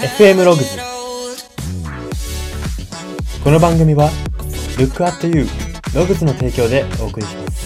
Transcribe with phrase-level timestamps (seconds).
[0.00, 0.78] FM ログズ
[3.44, 4.08] この番組は
[4.78, 5.44] Look at You
[5.94, 7.60] ログズの提供でお送りします。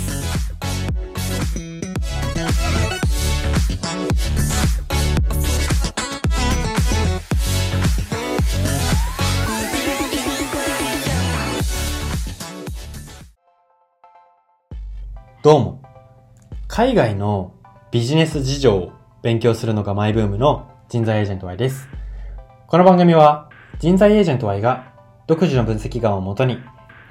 [15.40, 15.82] どうも。
[16.66, 17.54] 海外の
[17.92, 21.86] ビジネス事情を勉強するのがマイブームの人材エージェント Y です。
[22.66, 24.94] この番組は人材エージェント Y が
[25.26, 26.58] 独自の分析眼をもとに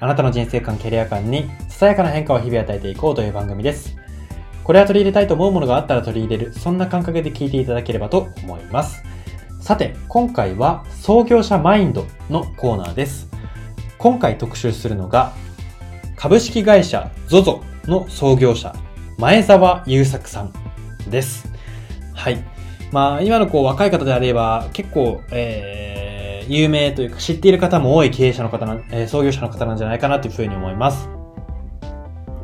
[0.00, 3.96] あなたの人生観、キャリア観にささやかな変化を日々与えていこうという番組です。
[4.64, 9.04] これは取り入れたいと思うものがあったら取り入れる、そんな感覚で聞いていただければと思います。
[9.60, 13.30] さて、今回は創業者マインドのコーナーです。
[13.96, 15.32] 今回特集するのが
[16.16, 18.74] 株式会社 ZOZO の創業者
[19.18, 20.52] 前澤友作さん
[21.08, 21.48] です。
[22.12, 22.53] はい。
[22.94, 31.08] まあ、今のこう若い方であれば結構、えー、有名というか知っている方も多い経営者の方な、えー創業者の方なんじゃないかなというふうに思います。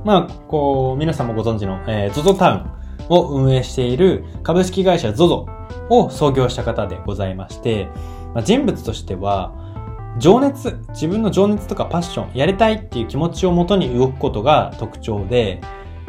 [0.05, 5.47] まあ、こう、皆さんもご存知の、えー、ZOZO タウンを運営している株式会社 ZOZO
[5.89, 7.87] を創業した方でございまして、
[8.35, 9.55] まあ、人物としては、
[10.19, 15.61] 情熱、自分の情熱とかパッション、やりたいっていう気持ちをもとに動くことが特徴で、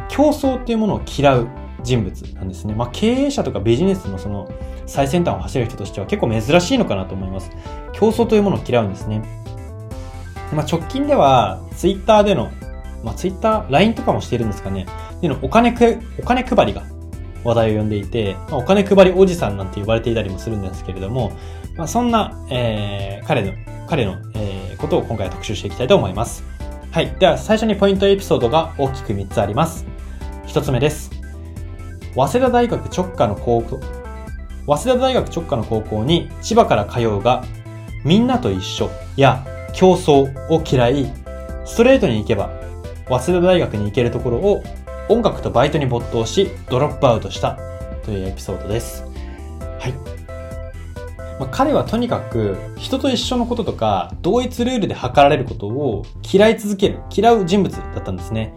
[0.10, 1.48] 競争っていうものを嫌う
[1.84, 2.74] 人物なんですね。
[2.76, 4.50] まあ、経営者とかビジネスのその
[4.86, 7.52] 最先端を走る人としては結構珍しいのかなと思います。
[7.94, 9.22] 競争というものを嫌うんですね。
[10.54, 12.52] まあ、直近では、ツイッターでの、
[13.04, 14.86] まあ、ツイッター、LINE とかもしているんですかね。
[15.22, 16.84] でのお金く、お金配りが
[17.44, 21.32] 話題を呼んでいて、まあ、お金配りおじさんなんて呼ばれていたりもするんですけれども、
[21.78, 23.54] まあ、そんな、えー、彼の、
[23.88, 26.44] 彼の、えー、ことを今回は特集していきたいと思います。
[26.92, 27.16] はい。
[27.20, 29.86] では、最初にポイントエピソードが大きく3つあります。
[30.48, 31.21] 1つ目です。
[32.16, 33.80] 早稲田大学直下の高校、
[34.68, 37.44] 早稲田大学直下の高校に千葉から通うが、
[38.04, 41.06] みんなと一緒や競争を嫌い、
[41.66, 42.50] ストレートに行けば、
[43.08, 44.64] 早稲田大学に行けるところを
[45.08, 47.58] 音楽とバイトに没頭し、ドロップアウトした
[48.04, 49.06] というエピソードです。
[49.80, 49.94] はい。
[51.40, 58.54] まあ、彼はとにかく人と一緒のこととか同一ルールで測られることを嫌い続ける、嫌う人物だったんですね。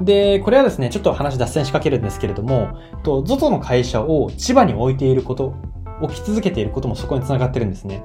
[0.00, 2.68] で、これはですね、ちょっと話脱線しかけるんですけれども、
[3.02, 5.54] と ZOZO の会社を千葉に置いていること、
[6.00, 8.02] 置き続けていることもそこにつながってるんですね。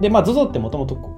[0.00, 1.16] で、まあ ZOZO ってもともとこ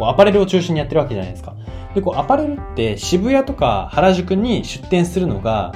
[0.00, 1.54] うアパレルを中心にやってるわけじゃないですか。
[1.94, 5.72] で、こうアパレルって渋谷とか原宿に出店するのが、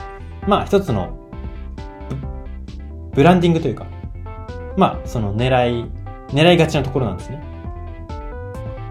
[0.46, 1.16] まあ一つの
[3.14, 3.86] ブランディングというか、
[4.76, 5.90] まあその狙い、
[6.28, 7.42] 狙いがちなところなんですね。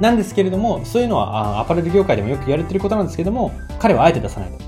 [0.02, 4.65] なんですけれども、そういうのはアパレル業界でもよく言われてることなんですけども、彼はあえて出さないと。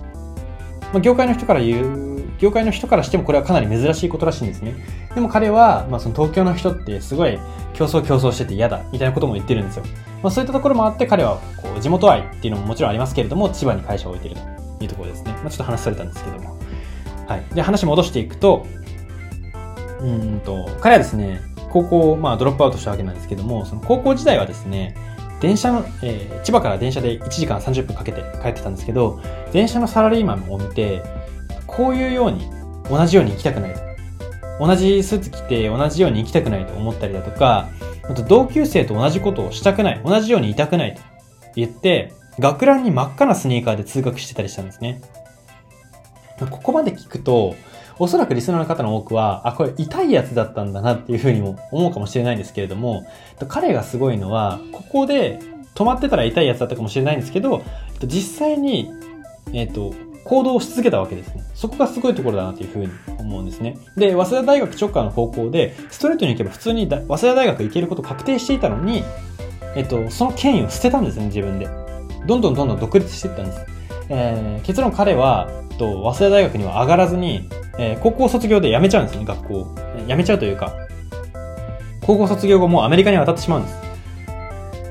[0.94, 4.76] まあ、業界の人から言う、業界の人からしてもこれはかなり珍しいことらしいんですね。
[5.16, 7.40] でも彼は、まあその東京の人ってすごい
[7.74, 9.84] 競争競争してて嫌だ、みたいなことも言ってるんですよ。
[10.22, 14.36] まあそういったところもあって彼はこう地元愛っていうのももちろんありますけれども、千葉に会社を置いてる
[14.78, 15.32] というところですね。
[15.42, 16.58] まあちょっと話されたんですけども。
[17.28, 17.44] はい。
[17.56, 18.66] で、話戻していくと、
[20.00, 24.96] うんと、彼はですね、高校、まあドロップアウトしたわけなんですけども、その高校時代はですね、
[25.40, 29.22] 電車の、えー千葉から電車で1時間30分かけて帰ってたんですけど、
[29.52, 31.04] 電車のサラリーマンを見て、
[31.66, 32.50] こういうように、
[32.90, 33.82] 同じように行きたくないと。
[34.60, 37.70] 同じスーツ着て同じように行きたくないと思ったりだとか、
[38.10, 41.02] あと同級生と同じことをしたくない、同じようにいたくないと
[41.56, 45.02] 言って、学ランに真っ赤なスニーカーで通学してたりしたんですね。
[46.40, 47.56] ここまで聞くと、
[48.00, 53.06] おそらくリスナーの方の多くは、あ、これ痛いやつだったんだなっていうふうにも思うかもしれないんですけれども、
[53.48, 55.40] 彼がすごいのは、ここで
[55.76, 57.64] 止まってたら痛いやつだったかもしれないんですけど、
[58.04, 58.92] 実際に、
[59.54, 59.94] えっ、と、
[60.26, 61.44] 行動し続けたわけですね。
[61.54, 63.78] そこがすごいところだなというふうに思うんですね。
[63.96, 69.04] で、早稲田大学直下の高校で、ストレートに行けば普通に早稲田大学行けること確定していたのに、
[69.76, 71.68] えっ、と、その権威を捨てたんですね、自分で。
[72.26, 73.66] どんどんどんどん独立していったんです。
[74.10, 77.48] えー結論彼は、と早稲田大学には上がらずに、
[77.80, 79.68] えー高校卒業で辞めちゃうんですね、学校。
[80.08, 80.74] 辞めちゃうというか、
[82.02, 83.88] 高校卒業後もうアメリカに渡ってしまうんです。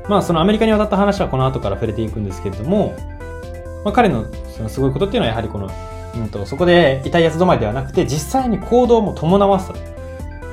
[0.09, 2.95] まあ、そのアメリカに渡った話はこの後から触れていくんですけれども、
[3.85, 5.71] まあ、彼のそのすごいことっていうのはやはりこの、
[6.15, 9.79] うんと、そこで痛いやつ止まりではなくて、実際に行動も伴わせた。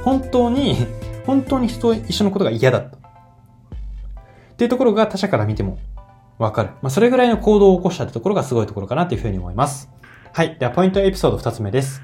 [0.03, 0.87] 本当に、
[1.25, 2.97] 本当に人と一緒のことが嫌だった。
[2.97, 5.77] っていうところが他者から見ても
[6.37, 6.69] わかる。
[6.81, 9.89] まあ、それぐらいの行動を起こしたってところがすごいところかなっていうふうに思います。
[10.31, 10.57] はい。
[10.59, 12.01] では、ポイントエピソード2つ目です。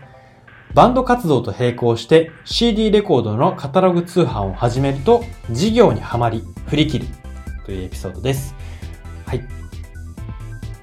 [0.74, 7.06] バンド活動と並行して CD レコードのカタログ通販を始めると事業にはまり振り切る
[7.66, 8.56] というエピソードです。
[9.26, 9.44] はい。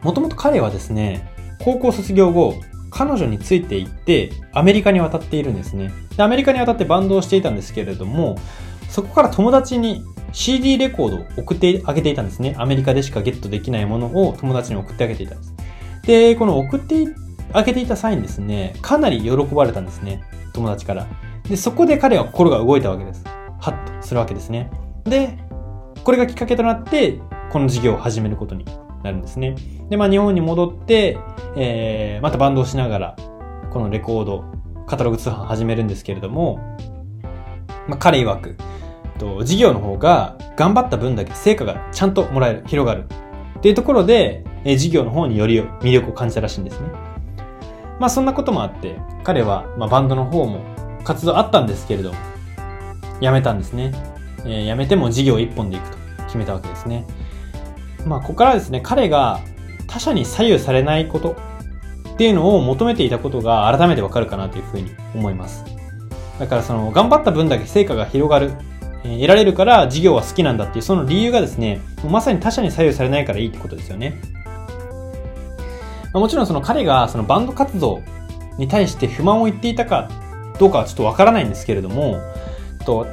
[0.02, 2.54] もともと彼はですね、高校卒業後、
[2.90, 5.92] 彼女についていってアメリカに渡っているんですね。
[6.16, 8.38] でアメリカに渡ってバンドをしていたんですけれども、
[8.88, 12.56] そこから友達に CD レコードを送ってあげていたんですね。
[12.58, 15.54] アメリカでしかゲットできないものを友達に送ってあげていたんです。
[16.02, 17.06] で、この送って
[17.52, 20.22] あげていた際にですね、かなり喜ばれたんですね。
[20.52, 21.06] 友達から。
[21.48, 23.24] で、そこで彼は心が動いたわけです。
[23.58, 24.70] ハッとするわけですね。
[25.04, 25.38] で、
[26.04, 27.20] これがきっかけとなって、
[27.50, 28.64] この事業を始めることに
[29.02, 29.54] なるんですね。
[29.88, 31.18] で、まあ日本に戻って、
[31.56, 33.16] えー、またバンドをしながら、
[33.70, 34.44] このレコード、
[34.86, 36.76] カタログ通販始めるんですけれども、
[37.88, 38.56] まあ彼曰く、
[39.18, 43.06] と事業の方が頑張った分だけ成果がちゃんともらえる、広がる。
[43.58, 46.88] っていうところで、え、事業の方により魅力を感じたらしいんですね。
[47.98, 50.60] まあそんなこともあって、彼は、まあ、バンドの方も
[51.04, 52.18] 活動あったんですけれども、
[53.20, 53.92] 辞めたんですね。
[54.44, 55.96] えー、辞めても事業一本でいくと
[56.26, 57.06] 決めたわけですね。
[58.06, 59.40] まあ、ここからですね、彼が
[59.86, 61.36] 他者に左右されないこと
[62.12, 65.64] っていうのを求めていたことが改めてわかるかなというふうに思います。
[66.38, 68.52] だからその、頑張った分だけ成果が広がる、
[69.04, 74.20] えー、得られるから事業は好きなんだっていうその理由がですね、まさに他者に左右されないからいいってことですよね。
[76.16, 78.00] ま、もちろんその彼がそのバンド活動
[78.56, 80.08] に対して不満を言っていたか
[80.58, 82.22] どうかはちょっとわからないんですけれども、
[82.86, 83.06] と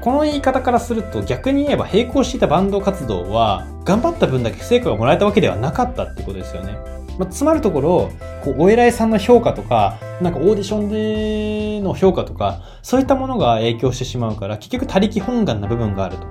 [0.00, 6.78] この言い方からすると逆に言えば並行していたバンド活動は頑張った分だけ成果がもらえたわけではなかったってことですよね。
[7.18, 8.10] まあ、つまるところ、
[8.42, 16.26] こう、お偉いさんの評価とか、なんかオーディションでの評価とか、そういったものが影響してしまうから、結局他力本願な部分があると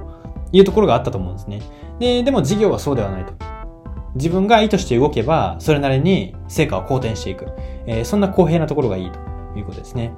[0.51, 1.61] いうところがあったと思うんですね。
[1.99, 3.50] で、でも事業はそうではないと。
[4.15, 7.47] 自分が意図して動けば、それなりに成果を好転していく。
[7.85, 9.19] えー、そんな公平なところがいいと
[9.57, 10.13] いうことですね。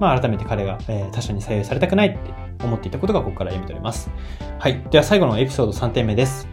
[0.00, 2.18] まあ、改めて彼が、えー、他者に左右されたくないって
[2.64, 4.10] 思っていたことがここから読み取れます。
[4.58, 4.82] はい。
[4.90, 6.48] では最後のエピソード3点目です。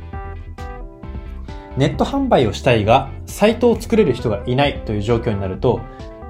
[1.77, 5.81] ネット販売をしたいが、サイトを作れる人がいないという状況になると、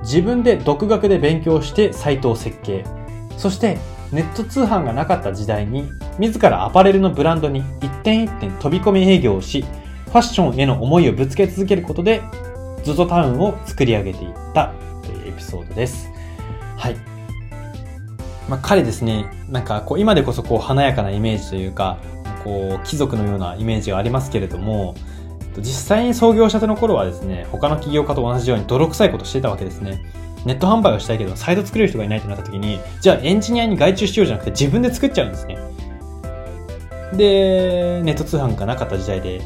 [0.01, 2.83] 自分で独学で勉強してサイトを設計。
[3.37, 3.77] そして、
[4.11, 5.87] ネット通販がなかった時代に、
[6.19, 12.21] 自らアパレルのブランドに一点一点飛び込み営業をし、ァッションへの思いをぶつけ続けることで、
[12.83, 14.73] ZOZO タウンを作り上げていった
[15.03, 16.09] というエピソードです。
[16.77, 16.95] はい。
[18.49, 21.97] まあ、彼ですね、なんかこう今でこそこう華やかなイメージというか、
[22.43, 24.95] こう貴族のようなイメージがありますけれども、
[25.57, 30.03] 実際に創業したての頃はですね、他の起業家と同じように泥臭いことしてたわけですね。
[30.45, 35.57] ネット販売をしたいけど、サイト作れる人がいないってなった時に、じゃあエンジニアに外注しようじゃなくて自分で作っちゃうんですね。
[37.13, 39.41] で、ネット通販がなかった時代で、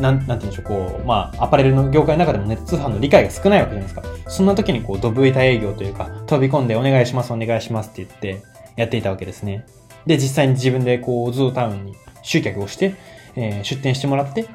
[0.00, 4.02] なん、なんて言うんでしょう、こう、まあ、アパレルの業界の中でもネット通販の理解が少ないわけじゃないですか。
[4.30, 8.42] そんな時にこう、ドブ板営業というか、飛び込んでお願いします、お願いしますって言って
[8.76, 9.66] やっていたわけですね。
[10.06, 12.94] で、実際に自分でこう、ズータウンに集客をして、
[13.36, 14.46] えー、出店してもらって、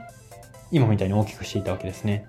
[0.72, 2.25] 今みたいに大きくしていたわけですね。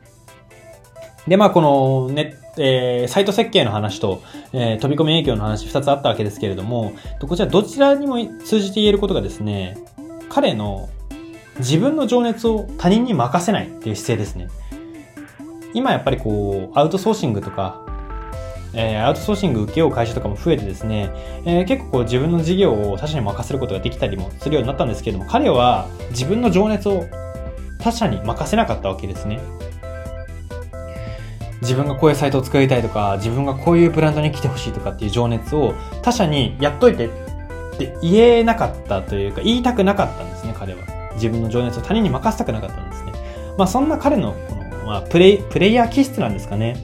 [1.26, 4.22] で、まあ、このネ、えー、サイト設計の話と、
[4.52, 9.78] えー、飛び込み営業の話二つあったわけですけれども、こちらどちらにも通じて言えることがですね、
[10.28, 10.88] 彼の
[11.58, 14.48] 自分の情熱を他人に任せないっていう姿勢ですね。
[15.72, 17.84] 今やっぱりこう、アウトソーシングとか、
[18.74, 21.10] えー、アウトソーシング請け負う会社とかも増えてですね、
[21.44, 27.04] えー、結構こう自分の事業を他社に任せることができたりもするようになったんですけれども、彼は自分の情熱を
[27.78, 29.40] 他社に任せなかったわけですね。
[31.62, 37.10] 自分がこういうサイトを作りたいとか、自分がこういうブランドに来てほしいとかっていう情熱を他社にやっといてっ
[37.78, 40.93] て言えなかったというか、言いたくなかったんですね、彼は。
[41.14, 43.12] 自分の情熱を他人に任せたくなかったんですね。
[43.56, 46.76] まあそんな彼のこの、まあ、プレイ、プレイヤー気質なんですかね。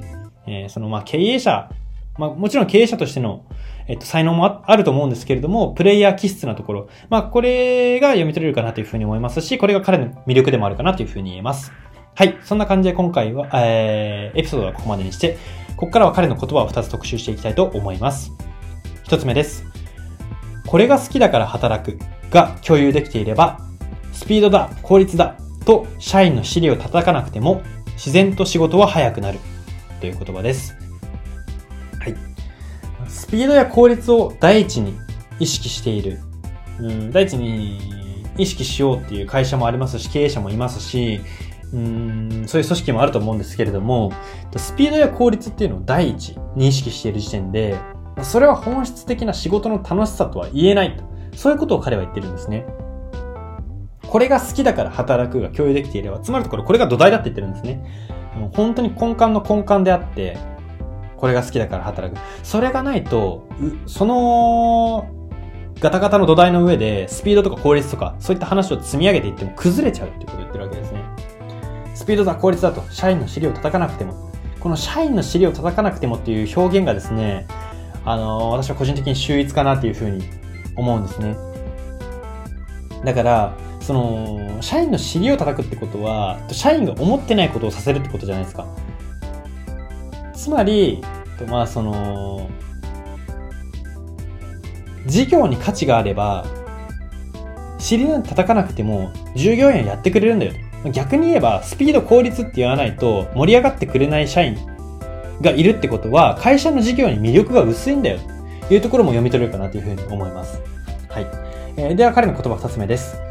[0.47, 1.71] えー、そのまあ経営者、
[2.19, 3.45] まあもちろん経営者としての、
[3.89, 6.89] えっと、才能もあると思うんですけれども、プレイヤー気質なところ。
[7.09, 11.73] まあこれが読み取れるかなというふうに思いますし、これが彼の魅力でもあるかなというふうに言えます。
[12.15, 12.39] はい。
[12.43, 15.39] そんな感じで今回は、えー、エピソードはここまでにして、
[15.77, 18.33] ここからは彼の言葉を2つ特集していきたいと思います。
[19.05, 19.65] 1つ目です。
[20.67, 21.99] これが好きだから働く
[22.31, 23.70] が共有できていれば
[24.21, 25.35] スピードだ、効率だ
[25.65, 27.63] と社員の尻を叩かなくても
[27.95, 29.39] 自然と仕事は早くなる
[29.99, 30.77] という言葉です。
[31.99, 32.15] はい。
[33.09, 34.95] スピードや効率を第一に
[35.39, 36.19] 意識している。
[36.81, 37.79] うん、第一に
[38.37, 41.23] 意識しようっていう会社もありますし、経営者もいますし、
[41.73, 44.13] うんそういう組織もあると思うんですけれども、
[44.55, 47.79] スピードや効率っていうのを第一に意識している時点で、
[48.23, 51.05] それは本質的な仕事の楽しさとは言えないと。
[51.35, 52.67] そういうことを彼は言ってるんですね。
[54.11, 57.83] これが好きだから働くが共有できていれば、つまりところこれが土台だって言ってるんですね。
[58.53, 60.37] 本当に根幹の根幹であって、
[61.17, 62.19] これが好きだから働く。
[62.43, 63.49] それがないと、
[63.87, 65.09] その、
[65.79, 71.05] ガタガタの土台の上で、スピードとか効率とか、そういった話を積み上げていっても崩れちゃうってことを言ってるわけですね。
[71.95, 74.31] スピードだ、効率だと、社員の尻を叩かなくても。
[74.59, 77.47] この社員の尻を叩かなくてもっていう表現がですね、
[78.05, 80.25] あの、私は個人的に秀逸かなっていうふうに
[80.77, 81.37] 思うんですね。
[83.05, 88.67] だから、その、社員の尻を叩くってことは、社員が思ってないことをさせるってことじゃないですか。
[90.35, 91.03] つまり、
[91.49, 92.49] まあその、
[95.07, 96.45] 事業に価値があれば、
[97.79, 100.53] 尻なんて叩かなくても、従業員はやってくれるんだよ。
[100.93, 104.57] 逆に言えば、スピード効率って言わないと、盛り上がってくれない社員
[105.41, 108.19] がいるってことは、会社の事業に魅力が薄いんだよ。
[108.69, 110.61] というところも読み取れるかなというふうに思います。
[111.09, 111.27] はい。
[111.77, 113.30] えーでは彼の言葉二つ目です。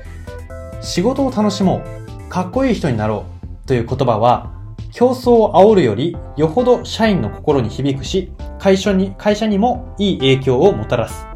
[0.81, 2.29] 仕事を楽しもう。
[2.29, 3.25] かっこいい人になろ
[3.63, 3.67] う。
[3.67, 4.51] という言葉は、
[4.91, 11.27] 競争を煽るより、よほど社員の心に響くし、会社に、会社にもいい影響をもたらす。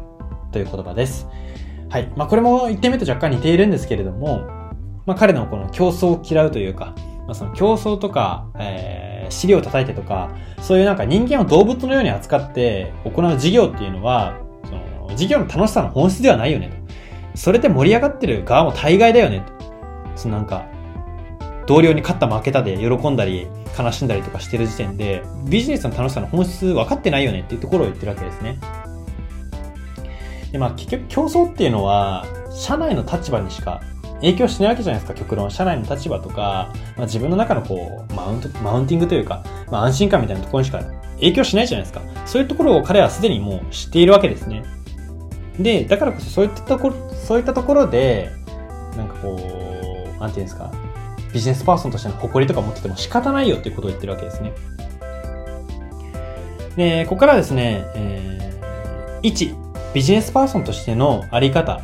[0.52, 1.28] という言葉です。
[1.90, 2.12] はい。
[2.16, 4.46] まあ、これも言ってみると若干似ているんですけれども、
[5.06, 6.94] まあ、彼のこの競争を嫌うというか、
[7.26, 16.83] まあ、その競争とか、えー、尻を叩いてとか、そういうなんか人間を動物のように扱って行う事業っていうのは、その事業の楽しさの本質ではないよねと。
[17.34, 19.44] それで盛り上がってる側も大概だよね。
[20.16, 20.66] そのなんか、
[21.66, 23.48] 同僚に勝った負けたで喜んだり
[23.78, 28.58] 悲しんだりとかしてる時点で、ビジネスの楽しさの本質分かってないよねっていうところを言ってるわけですね。
[30.52, 33.80] で、まあ結局競争っていうのは、社内の立場にしか
[34.20, 35.50] 影響しないわけじゃないですか、極論。
[35.50, 40.80] 社内の立場とか、まあ、自分の中のこう、マウント、マウンティングというか、まあ安心感みたいなところにしか
[41.16, 42.02] 影響しないじゃないですか。
[42.26, 44.62] そういうところを彼はすでにもう知っているわけですね。
[45.58, 48.32] で、だからこそそういったところ、そういったところで、
[48.96, 49.38] なんかこ
[50.16, 50.72] う、なんていうんですか、
[51.32, 54.52] ビジネスパーソンとしての誇りとか持ってても仕方ないよっていうことを言ってるわけですね。
[56.76, 61.80] で、ここからですね、えー、1、ビジネスパーソンとしてのあり方。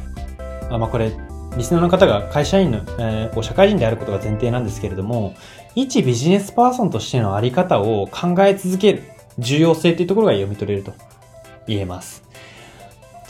[0.68, 1.12] あまあこれ、
[1.56, 5.34] リスナーの方が会社員の、えー社会人であることが前提なんですけれども、
[5.74, 9.02] 一ビジネスパーソンとしてのあり方を考え続ける
[9.38, 10.92] 重要性っていうところが読み取れると
[11.66, 12.29] 言えます。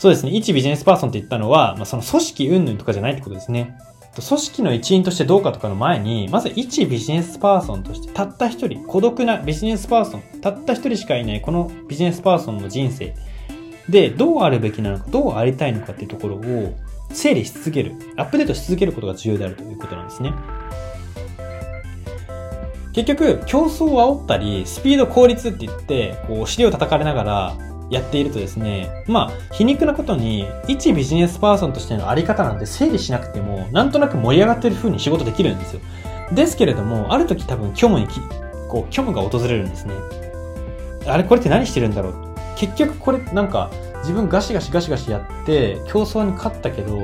[0.01, 0.31] そうですね。
[0.31, 3.77] 一ビジネスパーソンって言ったのは、まあ、その組織云々とかじゃないってことですね。
[4.15, 13.13] 組織の一員としてどうかとかの前に、まず一ビジネスパーソンとして、たった一人、孤独なビジネスパーソン、たった一人しかいないこのビジネスパーソンの人生
[13.89, 16.73] で、どうあるべきなのか、どうありたいのかっていうところを
[17.11, 20.33] 整理し続ける、アップデートし続けることが重要であるということなんですね。
[22.93, 35.81] 結局、競争を煽ったり、スピード効率って言って、こう、尻を叩かれながらやっているとですね、まあ、皮肉なことに、一ビジネスパーソンとしてのあり方なんて整理しなくても、なんとなく盛り上がってる風に仕事できるんですよ。
[36.31, 38.07] ですけれども、ある時多分虚無に、
[38.69, 39.93] こう、虚無が訪れるんですね。
[41.05, 42.13] あれこれって何してるんだろう？
[42.55, 43.69] 結局これなんか、
[43.99, 46.97] 自分ガシガシガシガシやって、競争に勝ったけど、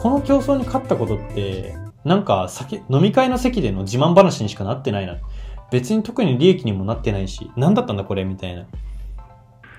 [0.00, 5.16] この競争に勝ったことって、なんか酒、飲み会の席での自慢話にしかなってないな。
[5.70, 8.66] 別に特に利益にもなってないし、何だったんだこれみたいな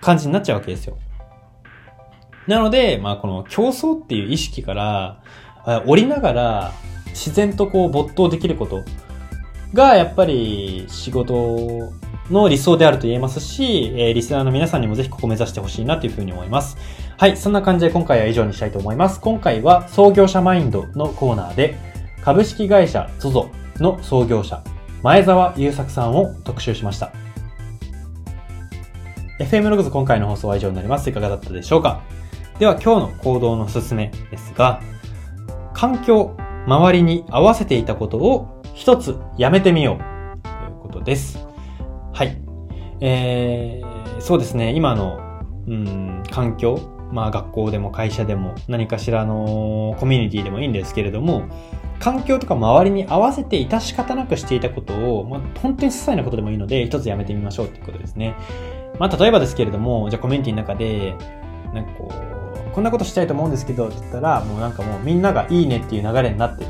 [0.01, 0.97] 感じになっちゃうわけですよ。
[2.47, 5.21] なので、まあこの競争っていう意識から、
[5.85, 6.71] 降りながら
[7.09, 8.83] 自然とこう没頭できること
[9.73, 11.93] がやっぱり仕事
[12.31, 16.77] の理想であると言えますし、えーリスナーの皆さんにもぜひここ目指してほしいなというふうに思います。
[17.17, 19.19] はい、そんな感じで今回は以上にしたいと思います。
[19.19, 21.77] 今回は創業者マインドのコーナーで、
[22.23, 24.63] 株式会社 ZOZO の創業者、
[25.03, 27.11] 前澤友作さんを特集しました。
[29.41, 31.09] FM ログズ今回の放送は以上になります。
[31.09, 32.03] いかがだったでしょうか？
[32.59, 34.81] では今日の行動のすすめですが、
[35.73, 41.39] 環境、周りに合わせていたことを一つやめてみようということです。
[42.13, 42.37] はい。
[42.99, 45.19] えー、そうですね、今の、
[45.67, 46.79] うん、環境、
[47.11, 51.45] まあ学校でも会社でも何かしらのコミュニティでもいいんですけれども、
[51.99, 58.35] 環境とか周りに合わせて致し方なくしていたことを、まあ、本当に些細なことでもいいので、一つやめてみましょうということですね。
[58.99, 61.15] まあ、例えばですけれども、じゃあコミュニティの中で、
[61.73, 66.69] なんかこう、こんなことしたいと思うんですけど、って言ったら、もうなんかもうみんながいいねっていう流れになってる。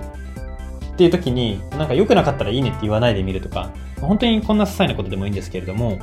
[0.94, 6.00] っていう時に、なんか良くなかったらいいねって言わないでみるとか、本当にこんな些細なことでもいいんですけれども、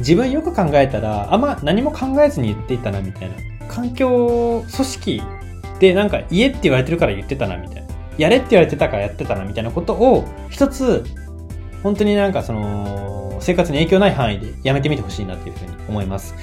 [0.00, 3.36] 自分よく考えたら、あんま何も考えずに言っていたな、みたいな。
[3.68, 5.22] 環境、組織
[5.78, 7.88] でなんか言えって言われてるから言ってたな、みたいな。
[8.18, 11.04] やれって言われてたからやってたな、みたいなことを、一つ、
[11.82, 16.34] 本当になんかその、生活に影響ない範囲でやめてみてほしいなっていうふうに思います。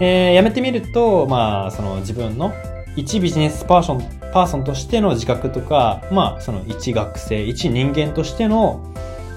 [0.00, 2.52] えー、やめてみると、まあ、その自分の
[2.96, 8.84] 一ビジネスパーソン、パーソンとしての自覚とか、まあ、その一学生、一人間としての、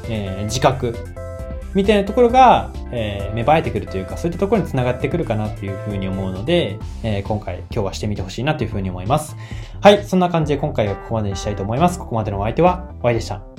[0.09, 0.95] えー自覚
[1.73, 9.35] みたいなところが、えー芽生えてくるというか、そういったところにつながってくるかなっていうふうに思うので、えー今回、今日はしてみてほしいなというふうに思います。
[9.81, 11.99] はい、そんな感じで今回はここまでにしたいと思います。
[11.99, 13.54] ここまでのお相手は、Y でした。